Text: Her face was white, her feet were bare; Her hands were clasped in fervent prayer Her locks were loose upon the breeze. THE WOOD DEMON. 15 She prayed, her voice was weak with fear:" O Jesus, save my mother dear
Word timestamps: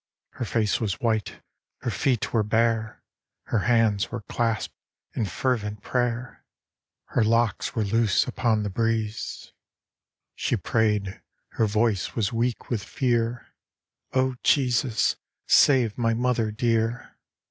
Her 0.31 0.45
face 0.45 0.81
was 0.81 0.99
white, 0.99 1.43
her 1.81 1.91
feet 1.91 2.33
were 2.33 2.41
bare; 2.41 3.03
Her 3.43 3.59
hands 3.59 4.09
were 4.11 4.23
clasped 4.23 4.73
in 5.13 5.27
fervent 5.27 5.83
prayer 5.83 6.43
Her 7.09 7.23
locks 7.23 7.75
were 7.75 7.83
loose 7.83 8.25
upon 8.25 8.63
the 8.63 8.71
breeze. 8.71 9.51
THE 9.51 9.51
WOOD 9.51 9.53
DEMON. 9.53 10.37
15 10.37 10.37
She 10.37 10.57
prayed, 11.09 11.21
her 11.49 11.65
voice 11.67 12.15
was 12.15 12.33
weak 12.33 12.71
with 12.71 12.83
fear:" 12.83 13.53
O 14.13 14.33
Jesus, 14.41 15.17
save 15.51 15.99
my 15.99 16.15
mother 16.15 16.49
dear 16.49 17.15